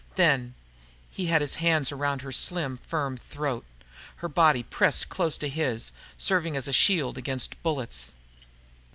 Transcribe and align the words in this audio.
Then 0.15 0.55
he 1.11 1.27
had 1.27 1.41
his 1.43 1.57
hands 1.61 1.91
around 1.91 2.23
her 2.23 2.31
slim, 2.31 2.77
firm 2.81 3.17
throat, 3.17 3.65
her 4.15 4.27
body 4.27 4.63
pressed 4.63 5.09
close 5.09 5.37
to 5.37 5.47
his, 5.47 5.91
serving 6.17 6.57
as 6.57 6.67
a 6.67 6.73
shield 6.73 7.19
against 7.19 7.61
bullets. 7.61 8.11